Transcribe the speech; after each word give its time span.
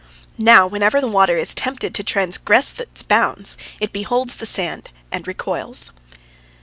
Now, 0.39 0.65
whenever 0.65 0.99
the 0.99 1.05
water 1.07 1.37
is 1.37 1.53
tempted 1.53 1.93
to 1.93 2.03
transgress 2.03 2.79
its 2.79 3.03
bounds, 3.03 3.55
it 3.79 3.93
beholds 3.93 4.37
the 4.37 4.47
sand, 4.47 4.89
and 5.11 5.27
recoils. 5.27 5.91